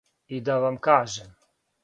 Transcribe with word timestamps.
И 0.27 0.39
да 0.41 0.57
вам 0.63 0.79
кажем. 0.87 1.29